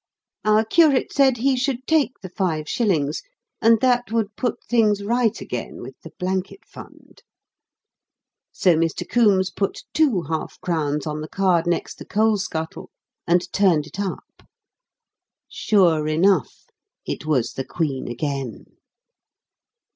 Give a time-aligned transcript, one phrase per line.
[0.43, 3.21] Our curate said he should take the five shillings
[3.61, 7.21] and that would put things right again with the blanket fund.
[8.51, 9.07] So Mr.
[9.07, 12.89] Coombes put two half crowns on the card next the coal scuttle
[13.27, 14.41] and turned it up.
[15.47, 16.65] Sure enough,
[17.05, 18.77] it was the queen again!